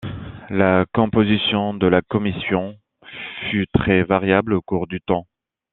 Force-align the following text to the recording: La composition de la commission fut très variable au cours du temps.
La 0.49 0.87
composition 0.95 1.75
de 1.75 1.85
la 1.85 2.01
commission 2.01 2.75
fut 3.51 3.67
très 3.71 4.01
variable 4.01 4.53
au 4.55 4.61
cours 4.63 4.87
du 4.87 4.99
temps. 4.99 5.27